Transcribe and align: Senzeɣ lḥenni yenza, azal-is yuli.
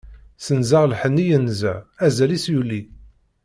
Senzeɣ 0.45 0.83
lḥenni 0.91 1.25
yenza, 1.29 1.73
azal-is 2.05 2.45
yuli. 2.53 2.81